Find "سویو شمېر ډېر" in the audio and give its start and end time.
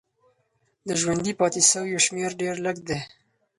1.71-2.55